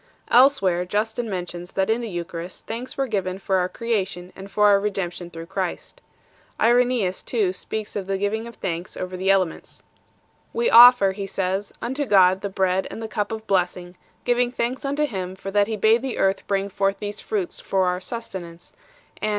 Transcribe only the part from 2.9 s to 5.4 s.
were given for our creation and for our redemption